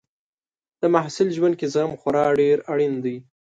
د 0.81 0.83
محصل 0.95 1.27
ژوند 1.37 1.55
کې 1.59 1.67
زغم 1.73 1.93
خورا 2.01 2.25
ډېر 2.41 2.57
اړین 2.71 2.93
دی. 3.05 3.17